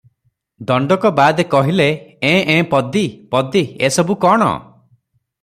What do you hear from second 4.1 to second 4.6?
କଣ?